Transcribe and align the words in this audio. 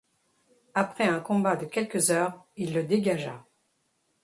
Après 0.73 1.03
un 1.03 1.19
combat 1.19 1.55
de 1.55 1.67
quelques 1.67 2.09
heures, 2.09 2.43
il 2.57 2.73
le 2.73 2.81
dégagea. 2.83 3.45